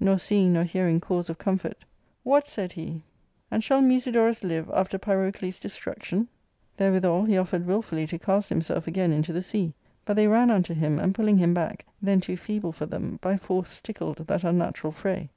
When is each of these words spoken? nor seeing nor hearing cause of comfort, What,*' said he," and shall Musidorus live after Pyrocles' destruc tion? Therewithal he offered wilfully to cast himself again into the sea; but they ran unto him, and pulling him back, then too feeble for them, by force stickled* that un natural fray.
nor 0.00 0.16
seeing 0.16 0.54
nor 0.54 0.62
hearing 0.64 0.98
cause 0.98 1.28
of 1.28 1.36
comfort, 1.36 1.84
What,*' 2.22 2.48
said 2.48 2.72
he," 2.72 3.02
and 3.50 3.62
shall 3.62 3.82
Musidorus 3.82 4.42
live 4.42 4.70
after 4.72 4.96
Pyrocles' 4.98 5.60
destruc 5.60 6.02
tion? 6.04 6.28
Therewithal 6.78 7.26
he 7.26 7.36
offered 7.36 7.66
wilfully 7.66 8.06
to 8.06 8.18
cast 8.18 8.48
himself 8.48 8.86
again 8.86 9.12
into 9.12 9.34
the 9.34 9.42
sea; 9.42 9.74
but 10.06 10.16
they 10.16 10.28
ran 10.28 10.50
unto 10.50 10.72
him, 10.72 10.98
and 10.98 11.14
pulling 11.14 11.36
him 11.36 11.52
back, 11.52 11.84
then 12.00 12.22
too 12.22 12.38
feeble 12.38 12.72
for 12.72 12.86
them, 12.86 13.18
by 13.20 13.36
force 13.36 13.68
stickled* 13.68 14.16
that 14.28 14.46
un 14.46 14.56
natural 14.56 14.92
fray. 14.94 15.28